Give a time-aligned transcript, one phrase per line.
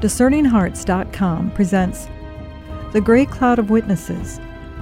[0.00, 2.06] DiscerningHearts.com presents
[2.92, 4.38] The Great Cloud of Witnesses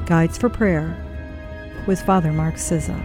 [0.06, 0.96] Guides for Prayer
[1.87, 3.01] with Father Mark Cyza.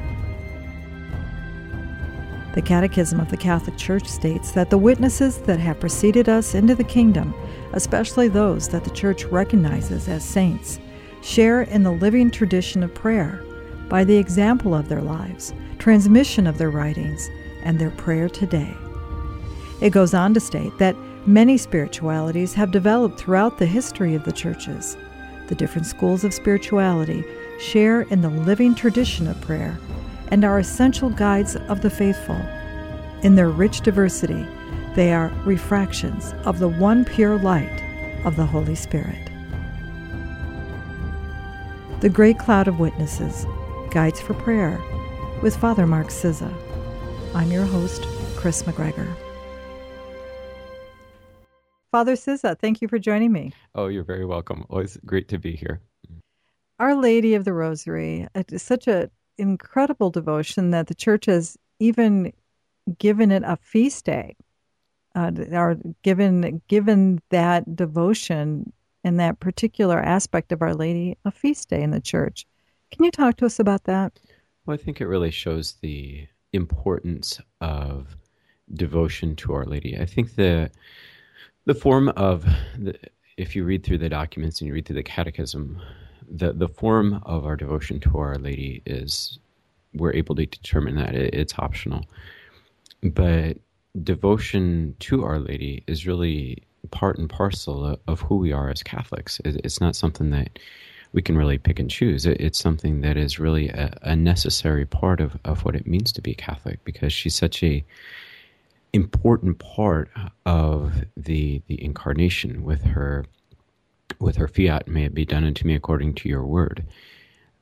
[2.55, 6.73] The Catechism of the Catholic Church states that the witnesses that have preceded us into
[6.73, 7.31] the kingdom,
[7.73, 10.79] especially those that the Church recognizes as saints,
[11.21, 13.43] share in the living tradition of prayer
[13.87, 17.29] by the example of their lives, transmission of their writings,
[17.63, 18.75] and their prayer today.
[19.79, 20.95] It goes on to state that
[21.29, 24.97] many spiritualities have developed throughout the history of the churches.
[25.47, 27.23] The different schools of spirituality
[27.59, 29.77] share in the living tradition of prayer
[30.31, 32.35] and are essential guides of the faithful.
[33.21, 34.45] In their rich diversity,
[34.95, 37.83] they are refractions of the one pure light
[38.25, 39.29] of the Holy Spirit.
[41.99, 43.45] The Great Cloud of Witnesses
[43.91, 44.81] Guides for Prayer
[45.43, 46.51] with Father Mark Cyza.
[47.35, 48.03] I'm your host,
[48.35, 49.07] Chris McGregor.
[51.91, 53.51] Father Cyza, thank you for joining me.
[53.73, 54.65] Oh, you're very welcome.
[54.69, 55.81] Always great to be here.
[56.79, 62.31] Our Lady of the Rosary is such an incredible devotion that the church has even
[62.97, 64.35] given it a feast day,
[65.15, 68.71] uh, or given given that devotion
[69.03, 72.45] and that particular aspect of Our Lady a feast day in the church.
[72.91, 74.19] Can you talk to us about that?
[74.65, 78.15] Well, I think it really shows the importance of
[78.73, 79.97] devotion to Our Lady.
[79.99, 80.69] I think the
[81.69, 82.47] the form of
[82.79, 82.97] the,
[83.37, 85.79] if you read through the documents and you read through the catechism,
[86.27, 89.37] the the form of our devotion to Our Lady is
[89.93, 92.07] we're able to determine that it, it's optional,
[93.03, 93.57] but
[94.01, 99.39] devotion to Our Lady is really part and parcel of, who we are as Catholics.
[99.45, 100.57] It, it's not something that
[101.13, 102.25] we can really pick and choose.
[102.25, 106.11] It, it's something that is really a, a necessary part of, of what it means
[106.13, 107.85] to be Catholic because she's such a
[108.93, 110.09] important part
[110.45, 113.25] of the the incarnation with her
[114.19, 116.85] with her fiat may it be done unto me according to your word.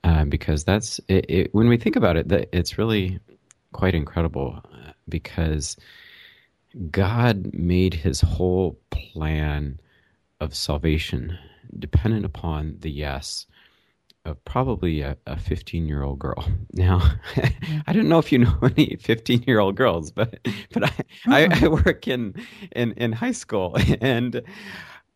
[0.03, 3.19] Uh, because that's it, it, when we think about it that it's really
[3.73, 5.75] quite incredible uh, because
[6.91, 9.79] god made his whole plan
[10.39, 11.37] of salvation
[11.79, 13.47] dependent upon the yes
[14.27, 16.45] of probably a 15 year old girl.
[16.73, 17.01] Now,
[17.87, 20.39] I don't know if you know any 15 year old girls, but
[20.71, 20.93] but I,
[21.25, 21.73] I, I, mm-hmm.
[21.73, 22.35] work in,
[22.75, 24.43] in in high school, and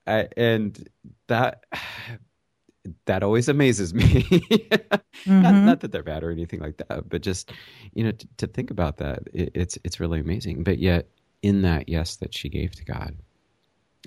[0.08, 0.90] I, and
[1.28, 1.66] that
[3.06, 4.04] that always amazes me.
[4.24, 5.42] mm-hmm.
[5.42, 7.52] not, not, that they're bad or anything like that, but just
[7.94, 10.64] you know to, to think about that, it, it's it's really amazing.
[10.64, 11.10] But yet,
[11.44, 13.16] in that yes that she gave to God,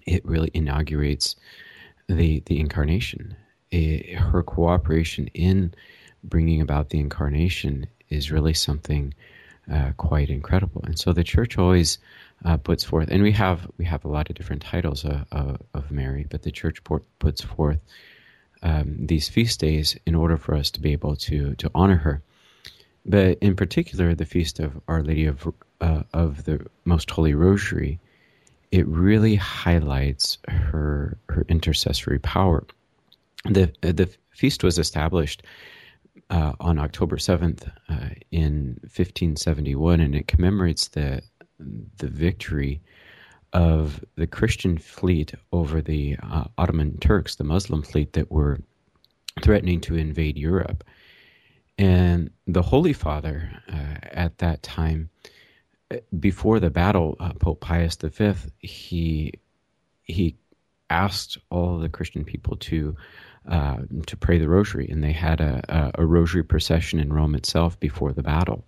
[0.06, 1.36] it really inaugurates
[2.08, 3.36] the the incarnation
[3.74, 5.74] it, her cooperation in
[6.22, 9.12] bringing about the incarnation is really something
[9.72, 10.82] uh, quite incredible.
[10.84, 11.98] And so the church always
[12.44, 15.62] uh, puts forth, and we have we have a lot of different titles of, of,
[15.72, 16.82] of Mary, but the church
[17.18, 17.80] puts forth
[18.62, 22.22] um, these feast days in order for us to be able to to honor her.
[23.06, 27.98] But in particular, the feast of Our Lady of uh, of the Most Holy Rosary,
[28.70, 32.64] it really highlights her her intercessory power
[33.44, 35.42] the the feast was established
[36.30, 41.22] uh, on October seventh uh, in 1571, and it commemorates the
[41.58, 42.80] the victory
[43.52, 48.58] of the Christian fleet over the uh, Ottoman Turks, the Muslim fleet that were
[49.42, 50.82] threatening to invade Europe.
[51.78, 55.10] And the Holy Father uh, at that time,
[56.18, 59.34] before the battle, uh, Pope Pius V, he
[60.02, 60.36] he
[60.90, 62.96] asked all the Christian people to
[63.48, 67.34] uh, to pray the rosary, and they had a, a, a, rosary procession in Rome
[67.34, 68.64] itself before the battle.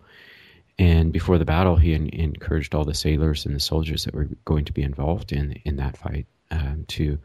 [0.78, 4.28] And before the battle, he in, encouraged all the sailors and the soldiers that were
[4.44, 7.18] going to be involved in in that fight um, to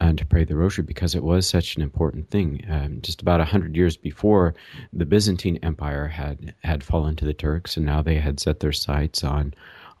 [0.00, 2.64] uh, to pray the rosary because it was such an important thing.
[2.70, 4.54] Um, just about hundred years before,
[4.92, 8.72] the Byzantine Empire had had fallen to the Turks, and now they had set their
[8.72, 9.52] sights on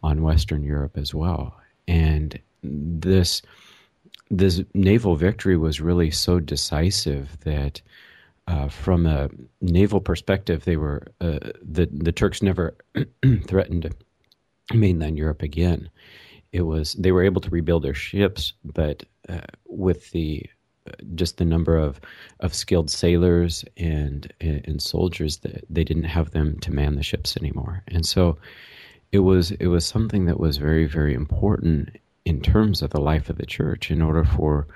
[0.02, 1.54] on Western Europe as well.
[1.86, 3.42] And this
[4.30, 7.82] this naval victory was really so decisive that
[8.46, 9.28] uh, from a
[9.60, 12.76] naval perspective, they were uh, the the Turks never
[13.46, 13.94] threatened
[14.72, 15.90] mainland Europe again.
[16.52, 20.44] It was they were able to rebuild their ships, but uh, with the
[20.86, 22.00] uh, just the number of,
[22.40, 27.36] of skilled sailors and and soldiers that they didn't have them to man the ships
[27.36, 28.38] anymore, and so
[29.12, 31.90] it was it was something that was very very important
[32.24, 34.66] in terms of the life of the church in order for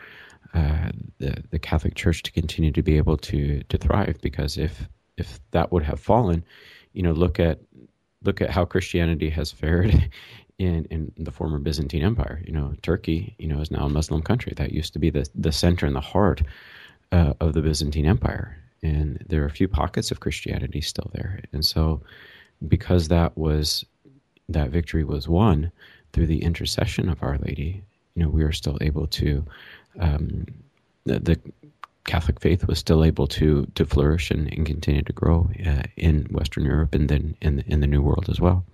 [0.55, 4.17] uh, the, the Catholic Church to continue to be able to to thrive.
[4.23, 6.45] Because if if that would have fallen,
[6.93, 7.61] you know, look at
[8.23, 10.11] look at how Christianity has fared
[10.59, 12.43] in, in the former Byzantine Empire.
[12.47, 14.53] You know, Turkey, you know, is now a Muslim country.
[14.57, 16.43] That used to be the, the center and the heart
[17.13, 18.59] uh, of the Byzantine Empire.
[18.83, 21.41] And there are a few pockets of Christianity still there.
[21.53, 22.03] And so,
[22.69, 23.85] because that was
[24.49, 25.73] that victory was won
[26.15, 27.85] through the intercession of Our Lady,
[28.15, 29.45] you know, we are still able to
[30.01, 30.47] um,
[31.05, 31.41] the, the,
[32.05, 36.25] Catholic faith was still able to to flourish and, and continue to grow uh, in
[36.25, 38.65] Western Europe and then in in the New World as well.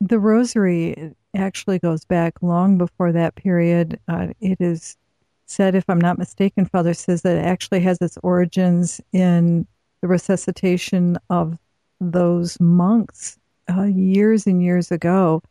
[0.00, 4.00] The Rosary actually goes back long before that period.
[4.08, 4.96] Uh, it is
[5.44, 9.66] said, if I'm not mistaken, Father says that it actually has its origins in
[10.00, 11.58] the resuscitation of
[12.00, 13.38] those monks
[13.68, 15.42] uh, years and years ago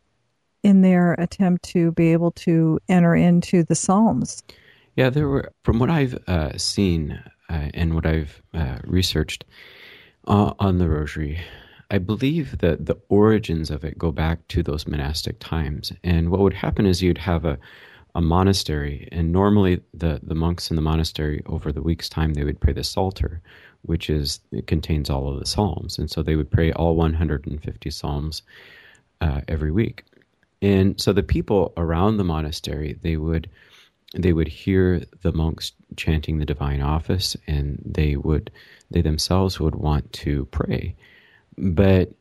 [0.63, 4.43] in their attempt to be able to enter into the Psalms.
[4.95, 9.45] Yeah, there were, from what I've uh, seen uh, and what I've uh, researched
[10.27, 11.39] uh, on the Rosary,
[11.91, 15.91] I believe that the origins of it go back to those monastic times.
[16.03, 17.57] And what would happen is you'd have a,
[18.13, 22.43] a monastery, and normally the, the monks in the monastery, over the week's time, they
[22.43, 23.41] would pray the Psalter,
[23.83, 25.97] which is it contains all of the Psalms.
[25.97, 28.43] And so they would pray all 150 Psalms
[29.21, 30.03] uh, every week.
[30.61, 33.49] And so the people around the monastery, they would
[34.15, 38.51] they would hear the monks chanting the divine office and they would
[38.89, 40.95] they themselves would want to pray.
[41.57, 42.11] But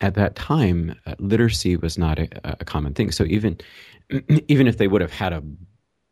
[0.00, 3.10] at that time uh, literacy was not a, a, common thing.
[3.10, 3.58] So even
[4.48, 5.42] even if they would have had a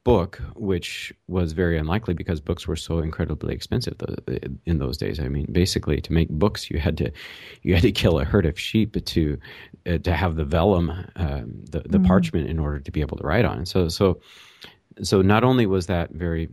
[0.05, 3.95] book which was very unlikely because books were so incredibly expensive
[4.67, 7.11] in those days i mean basically to make books you had to
[7.63, 9.39] you had to kill a herd of sheep to
[9.87, 12.07] uh, to have the vellum um, the, the mm-hmm.
[12.07, 14.21] parchment in order to be able to write on so so
[15.03, 16.49] so not only was that very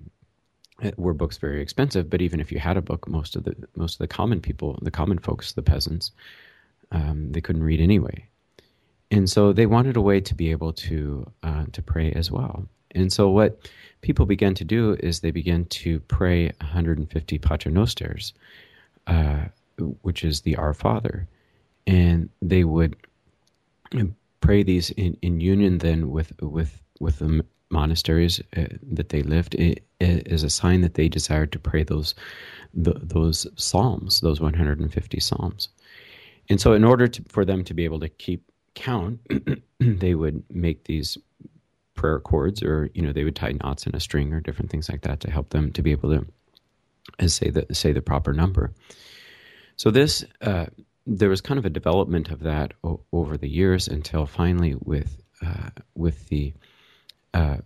[0.83, 3.55] uh, were books very expensive, but even if you had a book, most of the
[3.75, 6.11] most of the common people, the common folks, the peasants,
[6.91, 8.25] um, they couldn't read anyway,
[9.11, 12.65] and so they wanted a way to be able to uh, to pray as well.
[12.95, 13.69] And so what
[14.01, 18.33] people began to do is they began to pray 150 paternosters,
[19.07, 19.45] uh,
[20.01, 21.27] which is the Our Father,
[21.87, 22.95] and they would
[24.41, 29.55] pray these in, in union then with with with the monasteries uh, that they lived
[29.55, 32.13] it, is a sign that they desired to pray those
[32.73, 35.69] the, those psalms, those 150 psalms.
[36.49, 38.43] And so, in order to, for them to be able to keep
[38.75, 39.19] count,
[39.79, 41.17] they would make these
[42.01, 44.89] prayer cords, or you know, they would tie knots in a string, or different things
[44.89, 46.25] like that to help them to be able to
[47.19, 48.71] uh, say the say the proper number.
[49.75, 50.25] So this.
[50.41, 50.65] Uh,
[51.07, 55.19] there was kind of a development of that o- over the years until finally, with
[55.43, 56.53] uh, with the
[57.33, 57.57] uh,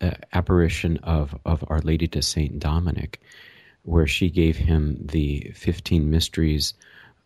[0.00, 3.20] uh, apparition of, of Our Lady to Saint Dominic,
[3.82, 6.74] where she gave him the 15 mysteries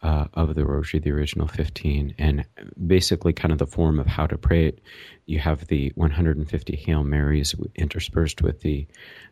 [0.03, 2.45] uh, of the Rosary, the original 15, and
[2.87, 4.81] basically kind of the form of how to pray it.
[5.27, 8.87] You have the 150 Hail Marys interspersed with the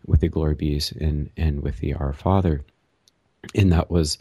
[0.07, 2.65] with the Glory Bees and and with the Our Father,
[3.55, 4.19] and that was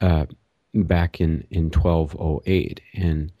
[0.00, 0.26] uh,
[0.74, 3.32] back in in 1208 and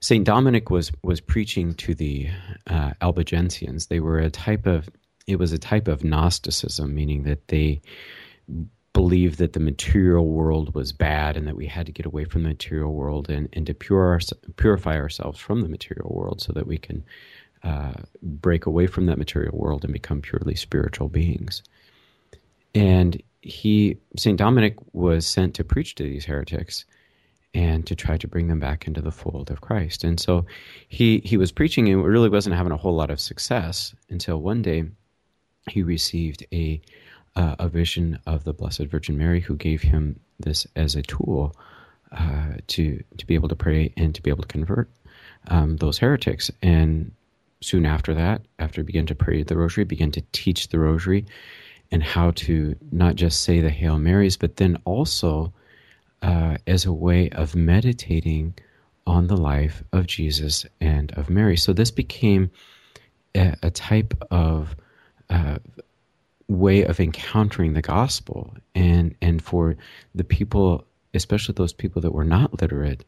[0.00, 2.28] Saint Dominic was was preaching to the
[2.66, 3.86] uh, Albigensians.
[3.86, 4.88] They were a type of
[5.28, 7.80] it was a type of Gnosticism, meaning that they
[9.02, 12.44] believed that the material world was bad and that we had to get away from
[12.44, 14.20] the material world and, and to pure
[14.54, 17.02] purify ourselves from the material world so that we can
[17.64, 21.64] uh, break away from that material world and become purely spiritual beings.
[22.76, 26.84] And he, Saint Dominic, was sent to preach to these heretics
[27.54, 30.04] and to try to bring them back into the fold of Christ.
[30.04, 30.46] And so
[30.86, 34.62] he he was preaching and really wasn't having a whole lot of success until one
[34.62, 34.84] day
[35.68, 36.80] he received a
[37.36, 41.54] uh, a vision of the Blessed Virgin Mary, who gave him this as a tool
[42.12, 44.90] uh, to to be able to pray and to be able to convert
[45.48, 46.50] um, those heretics.
[46.62, 47.12] And
[47.60, 51.24] soon after that, after he began to pray the Rosary, began to teach the Rosary
[51.90, 55.52] and how to not just say the Hail Marys, but then also
[56.22, 58.54] uh, as a way of meditating
[59.06, 61.56] on the life of Jesus and of Mary.
[61.56, 62.50] So this became
[63.34, 64.76] a, a type of
[65.28, 65.58] uh,
[66.48, 69.76] way of encountering the gospel, and and for
[70.14, 70.84] the people,
[71.14, 73.04] especially those people that were not literate.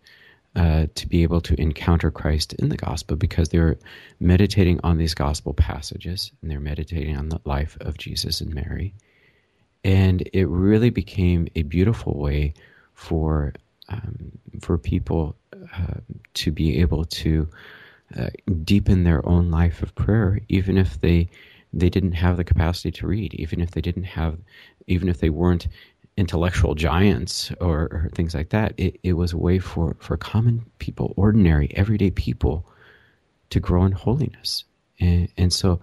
[0.57, 3.77] Uh, to be able to encounter Christ in the gospel because they're
[4.21, 8.95] meditating on these gospel passages and they're meditating on the life of Jesus and Mary.
[9.83, 12.55] And it really became a beautiful way
[12.93, 13.53] for
[13.89, 15.35] um, for people
[15.77, 15.95] uh,
[16.35, 17.49] to be able to
[18.17, 18.29] uh,
[18.63, 21.29] deepen their own life of prayer, even if they
[21.75, 24.39] they didn't have the capacity to read, even if they didn't have,
[24.87, 25.69] even if they weren't
[26.17, 28.75] intellectual giants or, or things like that.
[28.77, 32.67] It, it was a way for for common people, ordinary, everyday people,
[33.51, 34.65] to grow in holiness.
[35.01, 35.81] And, and so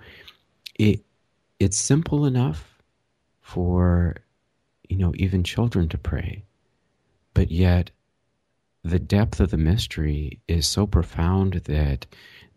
[0.75, 1.01] it
[1.59, 2.77] it's simple enough
[3.41, 4.15] for
[4.87, 6.43] you know even children to pray,
[7.33, 7.91] but yet
[8.83, 12.05] the depth of the mystery is so profound that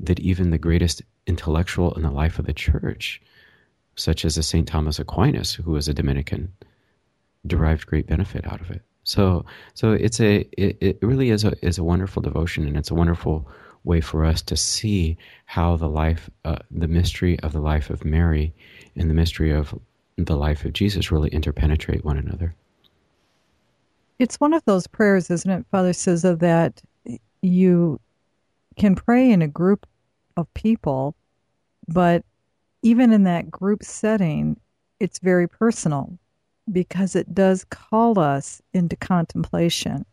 [0.00, 3.22] that even the greatest intellectual in the life of the church,
[3.96, 6.52] such as a Saint Thomas Aquinas, who was a Dominican,
[7.46, 8.82] derived great benefit out of it.
[9.04, 12.90] So, so it's a it, it really is a is a wonderful devotion, and it's
[12.90, 13.48] a wonderful
[13.84, 18.04] way for us to see how the life, uh, the mystery of the life of
[18.04, 18.54] Mary,
[18.96, 19.78] and the mystery of
[20.16, 22.54] the life of Jesus really interpenetrate one another.
[24.18, 26.82] It's one of those prayers, isn't it, Father Cyza, that
[27.42, 28.00] you
[28.76, 29.86] can pray in a group
[30.36, 31.14] of people,
[31.88, 32.24] but
[32.82, 34.58] even in that group setting,
[35.00, 36.18] it's very personal
[36.70, 40.04] because it does call us into contemplation,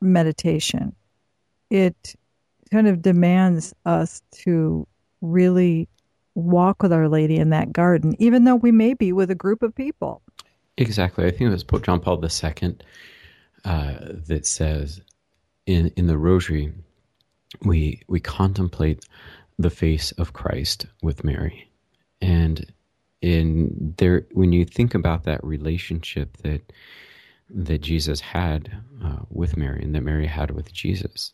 [0.00, 0.94] meditation.
[1.70, 2.14] It
[2.70, 4.86] kind of demands us to
[5.20, 5.88] really
[6.34, 9.62] walk with Our Lady in that garden, even though we may be with a group
[9.62, 10.22] of people.
[10.76, 11.24] Exactly.
[11.26, 12.76] I think it was Pope John Paul II
[13.64, 13.94] uh,
[14.26, 15.00] that says
[15.66, 16.72] in in the Rosary,
[17.62, 19.04] we we contemplate
[19.58, 21.70] the face of Christ with Mary,
[22.20, 22.64] and
[23.20, 26.72] in there when you think about that relationship that
[27.50, 28.70] that Jesus had
[29.02, 31.32] uh, with Mary and that Mary had with Jesus,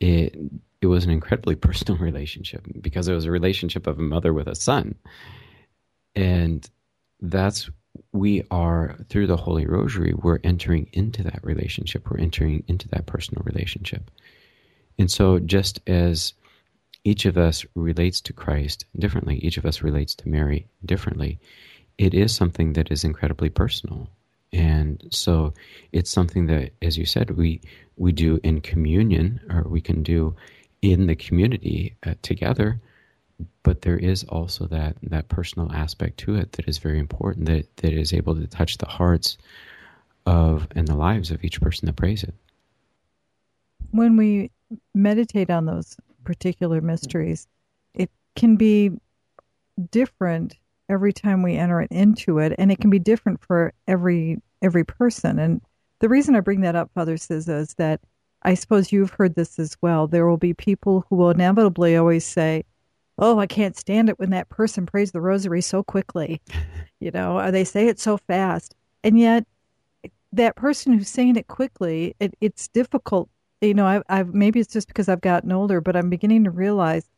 [0.00, 0.36] it
[0.80, 4.48] it was an incredibly personal relationship because it was a relationship of a mother with
[4.48, 4.94] a son,
[6.14, 6.68] and
[7.20, 7.70] that's
[8.12, 12.10] we are through the Holy Rosary we're entering into that relationship.
[12.10, 14.10] We're entering into that personal relationship,
[14.98, 16.34] and so just as
[17.04, 21.38] each of us relates to Christ differently, each of us relates to Mary differently,
[21.98, 24.08] it is something that is incredibly personal.
[24.52, 25.54] And so
[25.92, 27.60] it's something that, as you said, we,
[27.96, 30.36] we do in communion or we can do
[30.82, 32.80] in the community uh, together.
[33.62, 37.76] But there is also that, that personal aspect to it that is very important, that,
[37.78, 39.38] that is able to touch the hearts
[40.26, 42.34] of and the lives of each person that prays it.
[43.90, 44.50] When we
[44.94, 47.46] meditate on those particular mysteries,
[47.94, 48.92] it can be
[49.90, 50.56] different
[50.88, 55.38] every time we enter into it, and it can be different for every every person.
[55.38, 55.60] And
[55.98, 58.00] the reason I bring that up, Father Cyza, is that
[58.42, 60.06] I suppose you've heard this as well.
[60.06, 62.64] There will be people who will inevitably always say,
[63.18, 66.40] "Oh, I can't stand it when that person prays the rosary so quickly,"
[67.00, 69.46] you know, or they say it so fast, and yet
[70.32, 73.28] that person who's saying it quickly, it, it's difficult.
[73.60, 76.50] You know, I've, I've maybe it's just because I've gotten older, but I'm beginning to
[76.50, 77.08] realize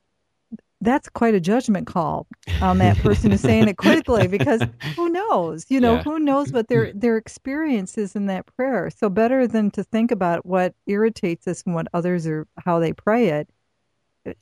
[0.81, 2.27] that's quite a judgment call
[2.61, 4.63] on that person who's saying it quickly because
[4.97, 5.65] who knows?
[5.69, 6.03] You know yeah.
[6.03, 8.91] who knows what their their experience is in that prayer.
[8.91, 12.93] So better than to think about what irritates us and what others are how they
[12.93, 13.49] pray it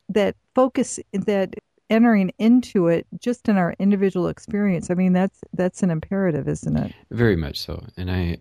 [0.09, 1.55] that focus that
[1.91, 4.91] entering into it just in our individual experience.
[4.91, 6.93] I mean that's that's an imperative isn't it?
[7.11, 7.85] Very much so.
[7.97, 8.39] And i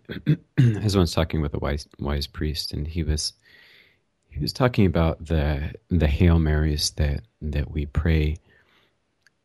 [0.82, 3.34] as I was talking with a wise wise priest and he was
[4.30, 8.38] he was talking about the the Hail Marys that that we pray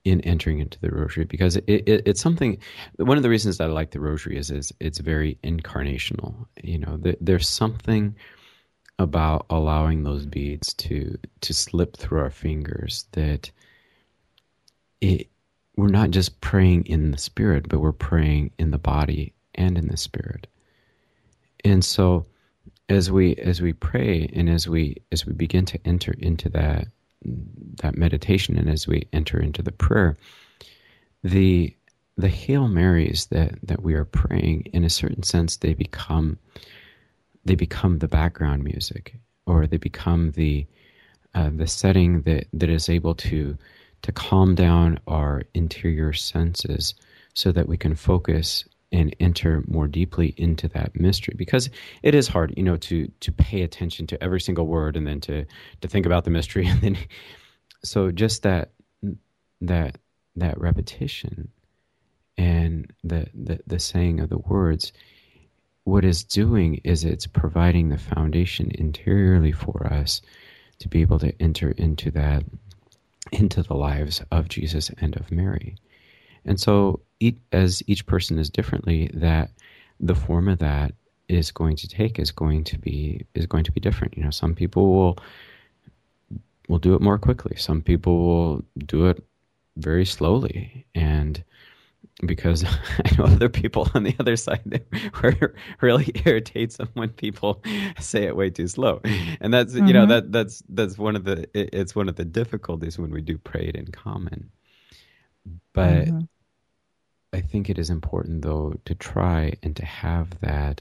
[0.05, 2.57] in entering into the rosary because it, it, it's something
[2.99, 6.47] one of the reasons that I like the rosary is is it's very incarnational.
[6.63, 8.15] You know the, there's something
[8.99, 13.51] about allowing those beads to to slip through our fingers that
[15.01, 15.29] it
[15.77, 19.89] we're not just praying in the spirit but we're praying in the body and in
[19.89, 20.47] the spirit.
[21.65, 22.27] And so
[22.89, 26.87] as we as we pray and as we as we begin to enter into that
[27.83, 30.17] that meditation and as we enter into the prayer
[31.25, 31.75] the
[32.17, 36.39] the hail marys that that we are praying in a certain sense they become
[37.47, 40.67] they become the background music or they become the
[41.35, 43.57] uh, the setting that that is able to
[44.03, 46.95] to calm down our interior senses
[47.35, 51.35] so that we can focus and enter more deeply into that mystery.
[51.37, 51.69] Because
[52.03, 55.21] it is hard you know to to pay attention to every single word and then
[55.23, 55.45] to
[55.81, 56.67] to think about the mystery.
[56.71, 56.99] And then
[57.85, 58.71] so just that
[59.61, 59.99] that
[60.35, 61.49] that repetition
[62.37, 64.93] and the the, the saying of the words
[65.87, 70.21] what it's doing is it's providing the foundation interiorly for us
[70.79, 72.45] to be able to enter into that
[73.33, 75.77] into the lives of Jesus and of Mary
[76.47, 77.01] and so,
[77.53, 79.51] as each person is differently, that
[79.99, 80.95] the form of that
[81.29, 84.17] is going to take is going to be is going to be different.
[84.17, 85.19] You know, some people will
[86.69, 87.57] will do it more quickly.
[87.57, 89.23] Some people will do it
[89.77, 91.43] very slowly, and
[92.25, 92.65] because
[93.05, 94.85] I know other people on the other side
[95.21, 97.63] where really irritates them when people
[98.01, 99.01] say it way too slow,
[99.41, 99.87] and that's mm-hmm.
[99.87, 100.11] you know mm-hmm.
[100.11, 103.67] that that's that's one of the it's one of the difficulties when we do pray
[103.67, 104.51] it in common.
[105.73, 106.21] But mm-hmm.
[107.33, 110.81] I think it is important though to try and to have that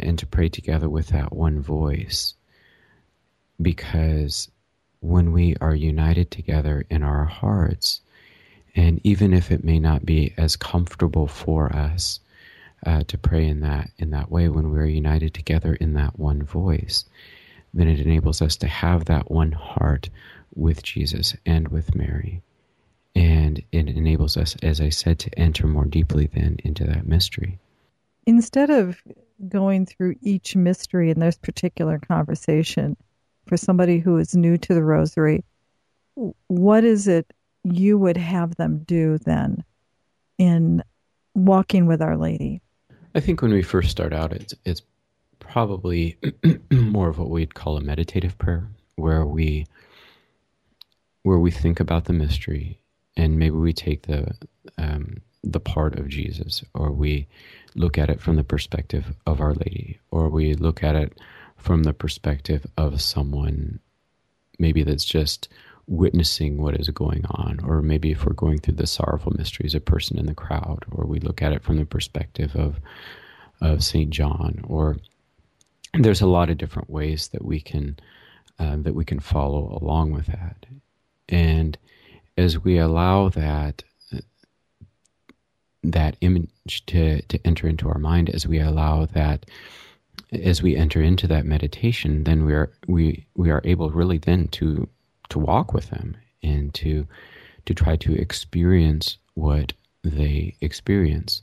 [0.00, 2.34] and to pray together with that one voice,
[3.60, 4.50] because
[5.00, 8.00] when we are united together in our hearts
[8.76, 12.20] and even if it may not be as comfortable for us
[12.84, 16.42] uh, to pray in that in that way, when we're united together in that one
[16.42, 17.04] voice,
[17.74, 20.08] then it enables us to have that one heart
[20.54, 22.42] with Jesus and with Mary.
[23.14, 27.58] And it enables us, as I said, to enter more deeply then into that mystery.
[28.26, 29.02] Instead of
[29.48, 32.96] going through each mystery in this particular conversation,
[33.46, 35.44] for somebody who is new to the rosary,
[36.48, 37.32] what is it
[37.72, 39.64] you would have them do then
[40.38, 40.82] in
[41.34, 42.62] walking with Our Lady?
[43.14, 44.82] I think when we first start out, it's it's
[45.38, 46.18] probably
[46.70, 49.66] more of what we'd call a meditative prayer, where we
[51.22, 52.78] where we think about the mystery,
[53.16, 54.36] and maybe we take the
[54.78, 57.26] um, the part of Jesus, or we
[57.74, 61.18] look at it from the perspective of Our Lady, or we look at it
[61.56, 63.80] from the perspective of someone
[64.58, 65.48] maybe that's just
[65.86, 69.80] witnessing what is going on, or maybe if we're going through the sorrowful mysteries, a
[69.80, 72.80] person in the crowd, or we look at it from the perspective of
[73.60, 74.96] of Saint John, or
[75.94, 77.98] there's a lot of different ways that we can
[78.58, 80.66] uh, that we can follow along with that,
[81.28, 81.78] and
[82.36, 83.82] as we allow that
[85.82, 89.46] that image to to enter into our mind, as we allow that
[90.32, 94.48] as we enter into that meditation, then we are we we are able really then
[94.48, 94.88] to
[95.30, 97.06] to walk with them and to
[97.66, 101.42] to try to experience what they experience.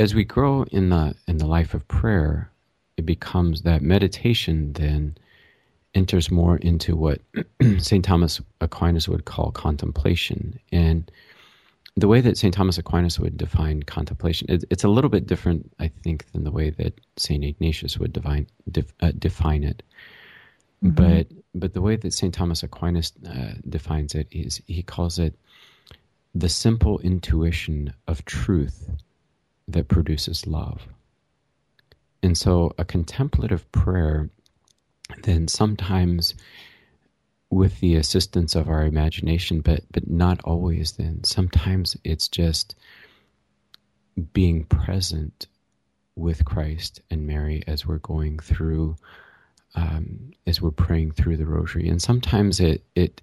[0.00, 2.50] As we grow in the in the life of prayer,
[2.96, 5.16] it becomes that meditation then
[5.94, 7.20] enters more into what
[7.78, 8.04] St.
[8.04, 10.58] Thomas Aquinas would call contemplation.
[10.72, 11.10] And
[11.96, 12.52] the way that St.
[12.52, 16.50] Thomas Aquinas would define contemplation, it, it's a little bit different, I think, than the
[16.50, 17.44] way that St.
[17.44, 19.82] Ignatius would define, def, uh, define it.
[20.82, 20.94] Mm-hmm.
[20.94, 22.34] But but the way that St.
[22.34, 25.34] Thomas Aquinas uh, defines it is he calls it
[26.34, 28.90] the simple intuition of truth
[29.68, 30.86] that produces love.
[32.22, 34.30] And so a contemplative prayer
[35.22, 36.34] then sometimes
[37.50, 41.22] with the assistance of our imagination, but but not always then.
[41.24, 42.74] Sometimes it's just
[44.32, 45.46] being present
[46.16, 48.96] with Christ and Mary as we're going through
[49.74, 51.88] um, as we're praying through the rosary.
[51.88, 53.20] And sometimes it it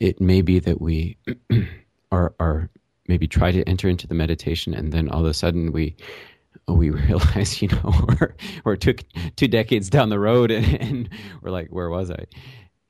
[0.00, 1.16] it may be that we
[2.12, 2.70] are are
[3.08, 5.96] maybe try to enter into the meditation, and then all of a sudden we
[6.68, 9.04] we realize, you know, we're we're took
[9.36, 11.08] two decades down the road, and, and
[11.42, 12.26] we're like, where was I?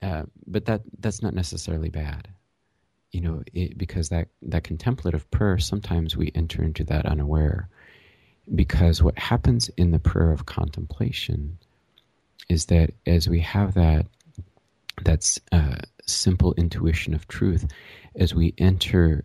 [0.02, 2.28] Uh, but that that's not necessarily bad,
[3.12, 7.68] you know, it, because that that contemplative prayer sometimes we enter into that unaware,
[8.54, 11.58] because what happens in the prayer of contemplation
[12.48, 14.06] is that as we have that
[15.02, 15.76] that's uh,
[16.06, 17.66] simple intuition of truth,
[18.16, 19.24] as we enter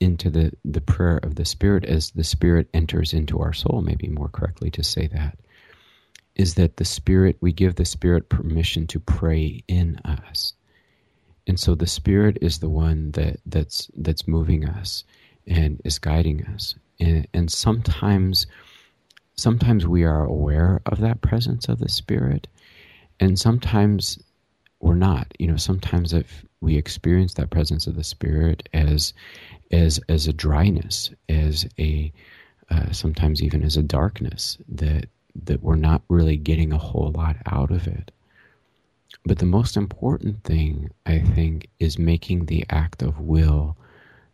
[0.00, 4.08] into the, the prayer of the Spirit, as the Spirit enters into our soul, maybe
[4.08, 5.38] more correctly to say that,
[6.34, 10.54] is that the Spirit, we give the Spirit permission to pray in us.
[11.46, 15.04] And so the Spirit is the one that, that's, that's moving us
[15.46, 16.74] and is guiding us.
[16.98, 18.46] And, and sometimes,
[19.36, 22.48] sometimes we are aware of that presence of the Spirit,
[23.22, 24.18] and sometimes
[24.80, 25.32] we're not.
[25.38, 29.14] You know, sometimes if we experience that presence of the Spirit as
[29.70, 32.12] as as a dryness, as a
[32.68, 35.06] uh, sometimes even as a darkness that
[35.44, 38.10] that we're not really getting a whole lot out of it.
[39.24, 43.76] But the most important thing, I think, is making the act of will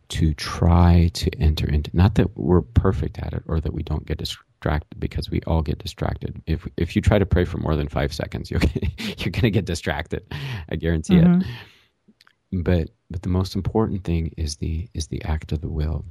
[0.09, 1.95] to try to enter into.
[1.95, 5.41] Not that we're perfect at it or that we don't get dis- distracted because we
[5.47, 6.41] all get distracted.
[6.45, 8.61] If if you try to pray for more than five seconds, you're
[9.17, 10.23] you're going to get distracted.
[10.69, 11.41] I guarantee mm-hmm.
[11.41, 12.63] it.
[12.63, 16.05] But but the most important thing is the is the act of the will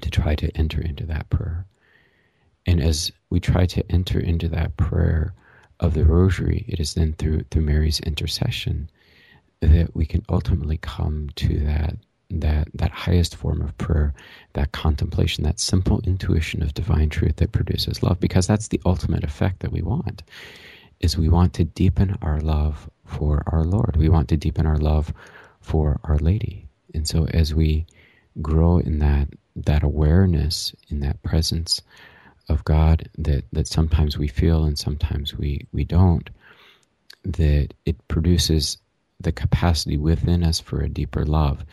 [0.00, 1.66] to try to enter into that prayer.
[2.66, 5.34] And as we try to enter into that prayer
[5.80, 8.90] of the rosary, it is then through through Mary's intercession
[9.60, 11.96] that we can ultimately come to that
[12.30, 14.14] that that highest form of prayer,
[14.52, 19.24] that contemplation, that simple intuition of divine truth that produces love, because that's the ultimate
[19.24, 20.22] effect that we want.
[21.00, 23.96] Is we want to deepen our love for our Lord.
[23.96, 25.12] We want to deepen our love
[25.60, 26.66] for Our Lady.
[26.94, 27.86] And so as we
[28.42, 31.82] grow in that that awareness in that presence
[32.48, 36.30] of God that, that sometimes we feel and sometimes we, we don't,
[37.24, 38.78] that it produces
[39.20, 41.64] the capacity within us for a deeper love.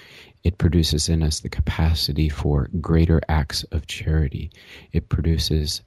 [0.46, 4.52] It produces in us the capacity for greater acts of charity.
[4.94, 5.82] It produces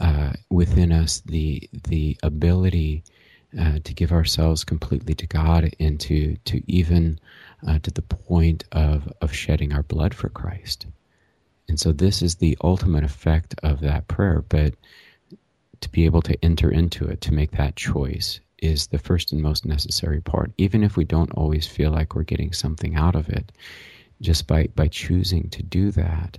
[0.00, 3.04] uh, within us the the ability
[3.58, 7.18] uh, to give ourselves completely to God and to to even
[7.66, 10.84] uh, to the point of of shedding our blood for Christ.
[11.68, 14.44] And so this is the ultimate effect of that prayer.
[14.46, 14.74] But
[15.80, 19.40] to be able to enter into it, to make that choice, is the first and
[19.40, 20.52] most necessary part.
[20.58, 23.52] Even if we don't always feel like we're getting something out of it,
[24.22, 26.38] just by, by choosing to do that,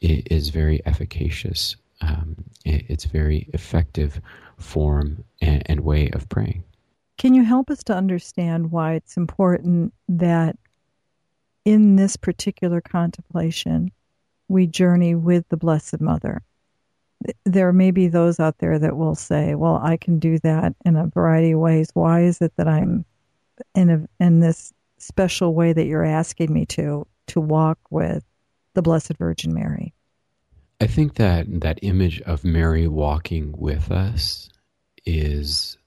[0.00, 1.76] it is very efficacious.
[2.00, 4.20] Um, it, it's very effective
[4.58, 6.64] form and, and way of praying.
[7.18, 10.56] Can you help us to understand why it's important that
[11.64, 13.90] in this particular contemplation
[14.48, 16.42] we journey with the Blessed Mother?
[17.44, 20.96] There may be those out there that will say, "Well, I can do that in
[20.96, 21.88] a variety of ways.
[21.94, 23.06] Why is it that I'm
[23.74, 28.24] in a in this special way that you're asking me to to walk with
[28.74, 29.94] the Blessed Virgin Mary?"
[30.80, 34.50] I think that that image of Mary walking with us
[35.06, 35.78] is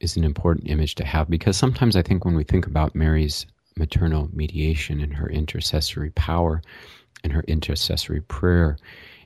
[0.00, 3.46] is an important image to have because sometimes I think when we think about Mary's
[3.76, 6.62] maternal mediation and her intercessory power
[7.22, 8.78] and her intercessory prayer,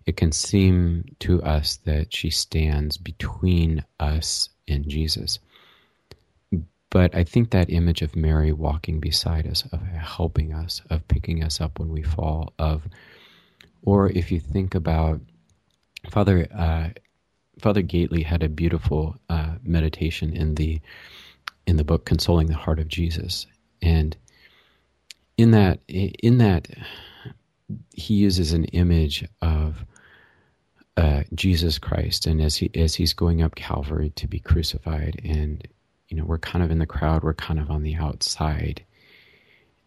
[0.04, 5.38] it can seem to us that she stands between us and Jesus.
[6.90, 11.42] But I think that image of Mary walking beside us, of helping us, of picking
[11.42, 12.88] us up when we fall, of,
[13.82, 15.20] or if you think about
[16.10, 16.90] Father uh,
[17.60, 20.80] Father Gaitley had a beautiful uh, meditation in the
[21.66, 23.46] in the book "Consoling the Heart of Jesus,"
[23.82, 24.16] and
[25.36, 26.68] in that in that
[27.92, 29.84] he uses an image of
[30.96, 35.66] uh, Jesus Christ, and as he as he's going up Calvary to be crucified, and
[36.08, 38.84] you know we're kind of in the crowd, we're kind of on the outside,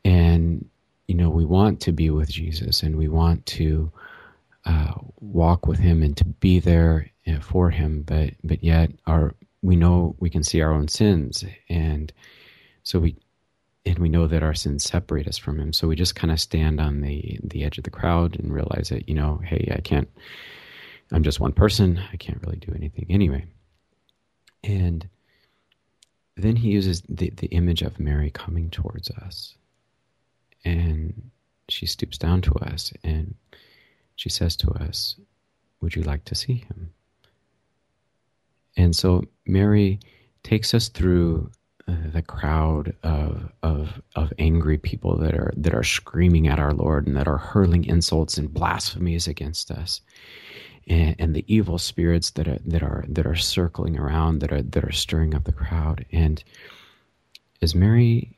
[0.04, 0.68] and
[1.08, 3.92] you know we want to be with Jesus, and we want to
[4.66, 9.34] uh, walk with Him and to be there uh, for Him, but but yet our
[9.62, 12.12] we know we can see our own sins, and
[12.84, 13.16] so we
[13.86, 15.74] and we know that our sins separate us from him.
[15.74, 18.90] So we just kind of stand on the the edge of the crowd and realize
[18.90, 20.10] that you know hey i can't
[21.12, 22.02] i'm just one person.
[22.12, 23.46] I can't really do anything anyway.
[24.64, 25.08] And
[26.42, 29.56] then he uses the, the image of mary coming towards us.
[30.66, 31.32] And
[31.70, 33.36] she stoops down to us and
[34.16, 35.16] she says to us
[35.82, 36.92] would you like to see him?
[38.76, 40.00] And so mary
[40.44, 41.52] takes us through
[41.88, 46.74] uh, the crowd of, of of angry people that are that are screaming at our
[46.74, 50.02] Lord and that are hurling insults and blasphemies against us,
[50.88, 54.62] and, and, the evil spirits that are that are that are circling around that are
[54.62, 56.06] that are stirring up the crowd.
[56.12, 56.44] And
[57.62, 58.38] as Mary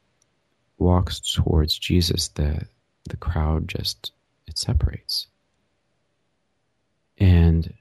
[0.78, 2.66] walks towards Jesus, the
[3.10, 4.12] the crowd just
[4.48, 5.28] it separates,
[7.18, 7.74] and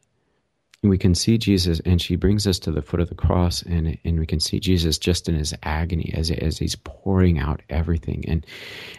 [0.82, 3.98] we can see Jesus, and she brings us to the foot of the cross, and
[4.02, 8.24] and we can see Jesus just in his agony as as he's pouring out everything,
[8.26, 8.46] and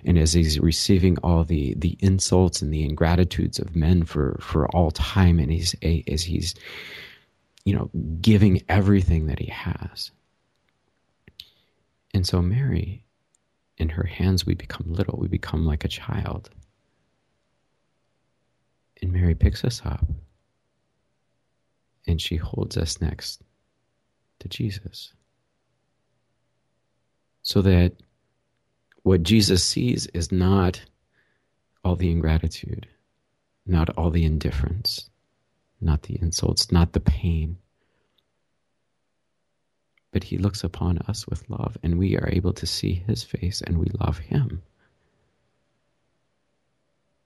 [0.06, 4.67] and as he's receiving all the the insults and the ingratitudes of men for for
[4.76, 5.76] all time, and he's
[6.08, 6.54] as he's
[7.65, 7.89] you know
[8.22, 10.12] giving everything that he has.
[12.13, 13.06] And so Mary,
[13.80, 15.17] in her hands, we become little.
[15.17, 16.52] We become like a child.
[19.02, 20.06] And Mary picks us up
[22.08, 23.42] and she holds us next
[24.40, 25.14] to Jesus.
[27.44, 27.94] So that
[29.04, 30.82] what Jesus sees is not
[31.84, 32.88] all the ingratitude,
[33.66, 35.10] not all the indifference,
[35.80, 37.58] not the insults, not the pain.
[40.12, 43.62] But he looks upon us with love, and we are able to see his face,
[43.62, 44.62] and we love him.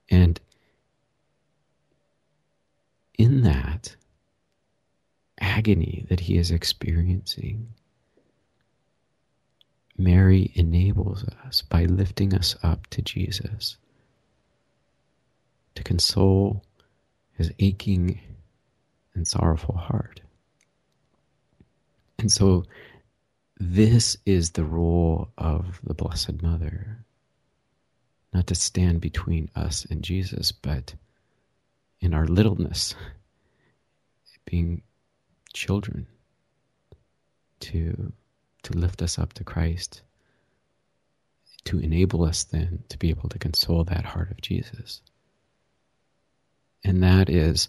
[0.10, 0.40] And
[3.18, 3.96] in that,
[5.40, 7.68] agony that he is experiencing.
[9.98, 13.78] Mary enables us by lifting us up to Jesus
[15.76, 16.64] to console
[17.34, 18.20] his aching
[19.14, 20.22] and sorrowful heart.
[22.20, 22.66] And so,
[23.58, 27.06] this is the role of the Blessed Mother
[28.34, 30.94] not to stand between us and Jesus, but
[32.02, 32.94] in our littleness,
[34.44, 34.82] being
[35.56, 36.08] children
[37.60, 38.12] to
[38.64, 40.02] to lift us up to Christ
[41.66, 45.02] to enable us then to be able to console that heart of Jesus.
[46.84, 47.68] And that is,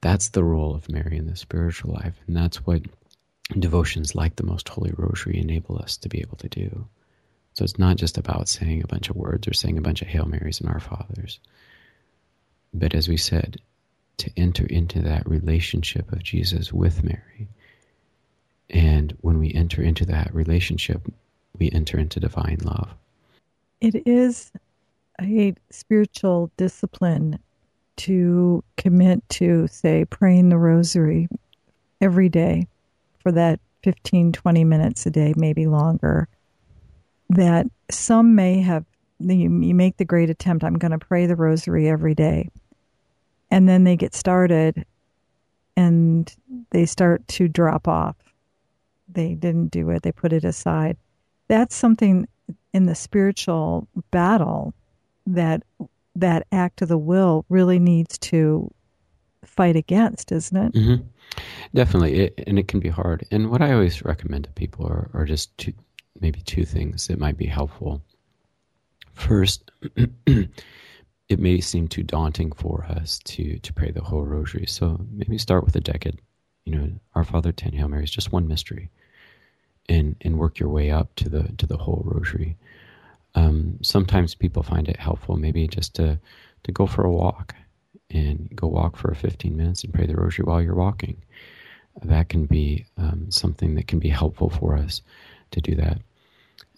[0.00, 2.14] that's the role of Mary in the spiritual life.
[2.26, 2.82] And that's what
[3.56, 6.88] devotions like the Most Holy Rosary enable us to be able to do.
[7.54, 10.08] So it's not just about saying a bunch of words or saying a bunch of
[10.08, 11.38] Hail Marys and Our Fathers.
[12.74, 13.60] But as we said,
[14.20, 17.48] to enter into that relationship of Jesus with Mary.
[18.68, 21.10] And when we enter into that relationship,
[21.58, 22.90] we enter into divine love.
[23.80, 24.52] It is
[25.20, 27.38] a spiritual discipline
[27.96, 31.28] to commit to, say, praying the rosary
[32.00, 32.66] every day
[33.22, 36.28] for that 15, 20 minutes a day, maybe longer.
[37.30, 38.84] That some may have,
[39.18, 42.50] you, you make the great attempt, I'm going to pray the rosary every day
[43.50, 44.84] and then they get started
[45.76, 46.34] and
[46.70, 48.16] they start to drop off.
[49.08, 50.96] They didn't do it, they put it aside.
[51.48, 52.28] That's something
[52.72, 54.74] in the spiritual battle
[55.26, 55.62] that
[56.16, 58.70] that act of the will really needs to
[59.44, 60.72] fight against, isn't it?
[60.74, 61.06] Mm-hmm.
[61.74, 63.26] Definitely, it, and it can be hard.
[63.30, 65.72] And what I always recommend to people are, are just two,
[66.20, 68.02] maybe two things that might be helpful.
[69.12, 69.70] First,
[71.30, 74.66] it may seem too daunting for us to to pray the whole rosary.
[74.66, 76.20] So maybe start with a decade.
[76.64, 78.90] You know, Our Father, Ten Hail Marys, just one mystery,
[79.88, 82.56] and and work your way up to the to the whole rosary.
[83.36, 86.18] Um, sometimes people find it helpful, maybe just to
[86.64, 87.54] to go for a walk
[88.10, 91.22] and go walk for 15 minutes and pray the rosary while you're walking.
[92.02, 95.00] That can be um, something that can be helpful for us
[95.52, 95.98] to do that.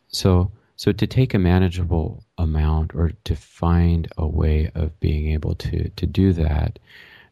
[0.08, 5.54] So so to take a manageable amount or to find a way of being able
[5.54, 6.80] to, to do that,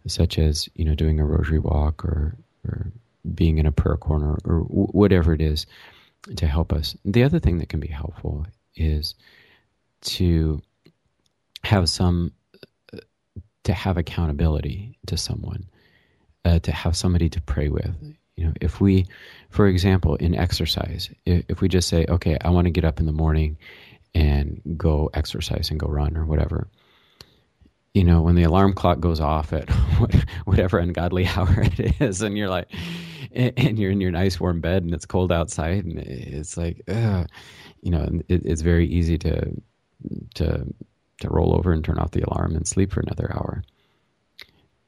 [0.06, 2.92] such as, you know, doing a rosary walk or, or
[3.34, 5.66] being in a prayer corner or w- whatever it is
[6.36, 6.96] to help us.
[7.04, 9.16] The other thing that can be helpful is
[10.02, 10.62] to
[11.64, 12.32] have some,
[12.94, 12.98] uh,
[13.64, 15.64] to have accountability to someone,
[16.44, 17.96] uh, to have somebody to pray with.
[18.40, 19.07] You know, if we,
[19.50, 23.05] for example, in exercise, if we just say, okay, I want to get up in
[23.05, 23.59] the morning
[24.14, 26.66] and go exercise and go run or whatever,
[27.92, 29.68] you know, when the alarm clock goes off at
[30.46, 32.72] whatever ungodly hour it is, and you're like,
[33.31, 37.29] and you're in your nice warm bed and it's cold outside, and it's like, ugh,
[37.83, 39.53] you know, it, it's very easy to
[40.37, 40.64] to
[41.20, 43.62] to roll over and turn off the alarm and sleep for another hour.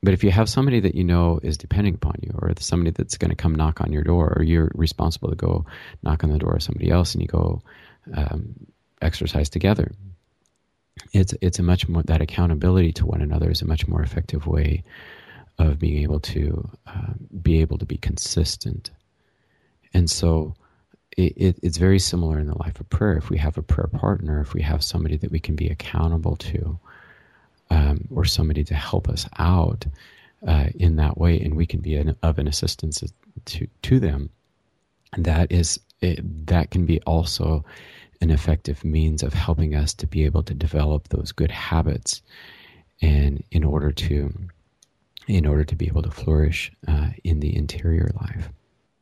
[0.02, 3.16] But if you have somebody that you know is depending upon you, or somebody that's
[3.16, 5.64] going to come knock on your door, or you're responsible to go
[6.02, 7.62] knock on the door of somebody else, and you go
[8.14, 8.54] um,
[9.00, 9.92] exercise together,
[11.12, 14.46] it's it's a much more that accountability to one another is a much more effective
[14.46, 14.82] way
[15.58, 18.90] of being able to uh, be able to be consistent.
[19.94, 20.54] And so
[21.16, 23.16] it, it, it's very similar in the life of prayer.
[23.16, 26.36] If we have a prayer partner, if we have somebody that we can be accountable
[26.36, 26.78] to,
[27.72, 29.86] um, or somebody to help us out
[30.46, 33.02] uh, in that way, and we can be an, of an assistance
[33.46, 34.28] to to them.
[35.14, 37.64] And that is it, that can be also
[38.20, 42.22] an effective means of helping us to be able to develop those good habits,
[43.00, 44.32] and in order to
[45.28, 48.50] in order to be able to flourish uh, in the interior life.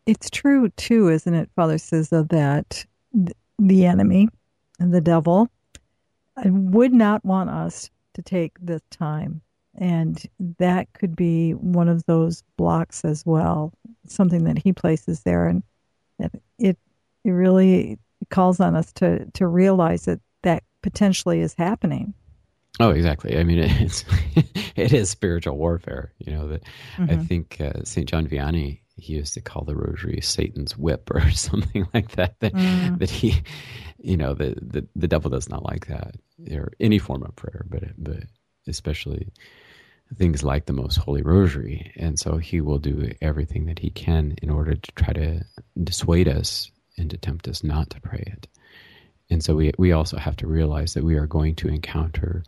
[0.07, 2.85] It's true too, isn't it, Father Cyza, that
[3.59, 4.29] the enemy,
[4.79, 5.49] the devil,
[6.45, 9.41] would not want us to take the time.
[9.77, 10.21] And
[10.59, 13.73] that could be one of those blocks as well,
[14.07, 15.47] something that he places there.
[15.47, 15.63] And
[16.19, 16.77] it,
[17.25, 17.99] it really
[18.31, 22.15] calls on us to, to realize that that potentially is happening.
[22.81, 23.37] Oh, exactly.
[23.39, 24.05] I mean, it's
[24.75, 26.13] it is spiritual warfare.
[26.19, 26.63] You know that
[26.97, 27.11] mm-hmm.
[27.11, 31.31] I think uh, Saint John Vianney he used to call the rosary Satan's whip or
[31.33, 32.39] something like that.
[32.41, 32.99] That mm.
[32.99, 33.43] that he,
[34.01, 36.15] you know, the, the the devil does not like that
[36.51, 38.25] or any form of prayer, but but
[38.67, 39.29] especially
[40.17, 41.93] things like the most holy rosary.
[41.97, 45.45] And so he will do everything that he can in order to try to
[45.83, 48.49] dissuade us and to tempt us not to pray it.
[49.31, 52.43] And so we we also have to realize that we are going to encounter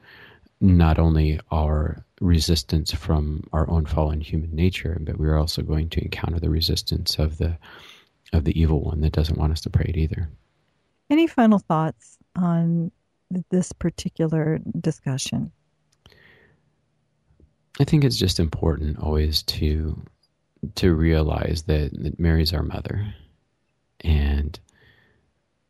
[0.61, 6.03] not only our resistance from our own fallen human nature, but we're also going to
[6.03, 7.57] encounter the resistance of the
[8.33, 10.29] of the evil one that doesn't want us to pray it either.
[11.13, 12.91] Any final thoughts on
[13.51, 15.53] this particular discussion?
[17.79, 20.03] I think it's just important always to
[20.77, 23.15] to realize that, that Mary's our mother,
[24.01, 24.59] and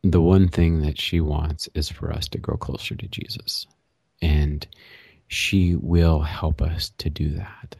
[0.05, 3.67] the one thing that she wants is for us to grow closer to Jesus.
[4.21, 4.65] And
[5.27, 7.75] she will help us to do that.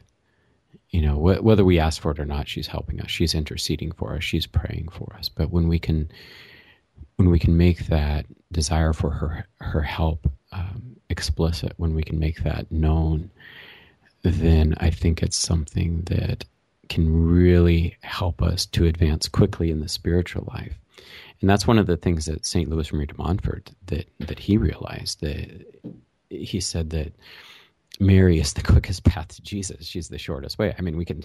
[0.89, 3.09] You know, wh- whether we ask for it or not, she's helping us.
[3.09, 4.23] She's interceding for us.
[4.25, 5.29] She's praying for us.
[5.29, 6.11] But when we can,
[7.15, 12.19] when we can make that desire for her her help um, explicit, when we can
[12.19, 13.31] make that known,
[14.23, 16.45] then I think it's something that
[16.89, 20.77] can really help us to advance quickly in the spiritual life.
[21.41, 22.69] And that's one of the things that St.
[22.69, 25.65] Louis Marie de Montfort that that he realized that
[26.29, 27.13] he said that
[27.99, 29.85] Mary is the quickest path to Jesus.
[29.85, 30.73] She's the shortest way.
[30.77, 31.23] I mean, we can,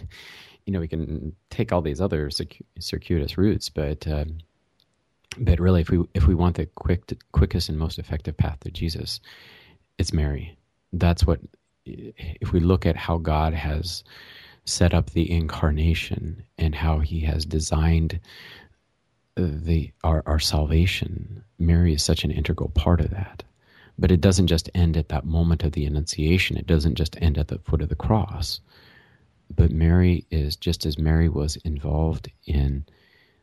[0.67, 2.31] you know, we can take all these other
[2.79, 4.39] circuitous routes, but um,
[5.37, 8.71] but really, if we if we want the quick, quickest and most effective path to
[8.71, 9.21] Jesus,
[9.99, 10.57] it's Mary.
[10.93, 11.41] That's what.
[11.85, 14.05] If we look at how God has
[14.67, 18.21] set up the incarnation and how He has designed
[19.37, 23.43] the our, our salvation, Mary is such an integral part of that.
[23.99, 26.57] But it doesn't just end at that moment of the Annunciation.
[26.57, 28.61] It doesn't just end at the foot of the cross.
[29.55, 32.85] But Mary is just as Mary was involved in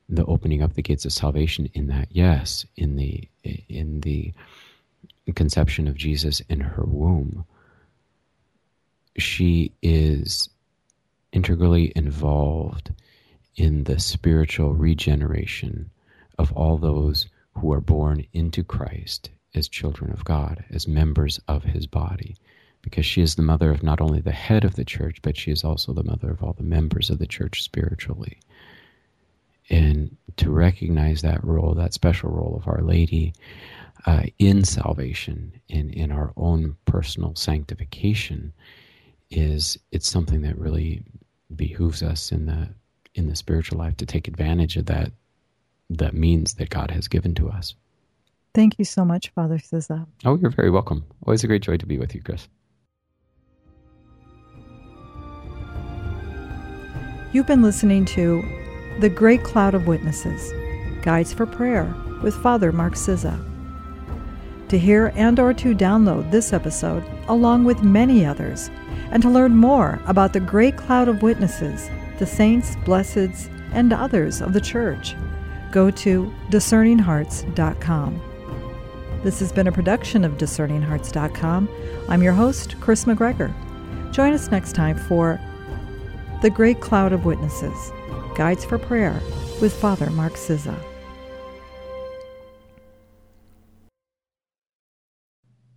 [0.08, 3.28] the opening up the gates of salvation in that yes in the
[3.70, 4.34] in the
[5.34, 7.46] conception of Jesus in her womb
[9.18, 10.50] she is
[11.32, 12.91] integrally involved
[13.56, 15.89] in the spiritual regeneration
[16.38, 21.63] of all those who are born into Christ as children of God, as members of
[21.63, 22.36] his body,
[22.82, 25.52] because she is the mother of not only the head of the church, but she
[25.52, 28.39] is also the mother of all the members of the church spiritually.
[29.69, 33.34] And to recognize that role, that special role of Our Lady
[34.06, 38.54] uh, in salvation, in, in our own personal sanctification,
[39.32, 41.04] is it's something that really
[41.56, 42.69] behooves us in the
[43.15, 45.12] in the spiritual life to take advantage of that
[45.89, 47.75] that means that God has given to us.
[48.54, 50.06] Thank you so much, Father Cyza.
[50.25, 51.06] Oh, you're very welcome.
[51.25, 52.47] Always a great joy to be with you, Chris.
[57.32, 58.43] You've been listening to
[59.01, 60.53] The Great Cloud of Witnesses
[61.01, 63.38] Guides for Prayer with Father Mark Cyza.
[64.69, 68.69] To hear and or to download this episode along with many others
[69.12, 74.41] and to learn more about the great cloud of witnesses, the saints, blesseds, and others
[74.41, 75.13] of the church,
[75.73, 78.21] go to discerninghearts.com.
[79.23, 81.69] This has been a production of discerninghearts.com.
[82.08, 83.53] I'm your host, Chris McGregor.
[84.13, 85.38] Join us next time for
[86.41, 87.91] The Great Cloud of Witnesses
[88.36, 89.21] Guides for Prayer
[89.62, 90.94] with Father Mark Cyza.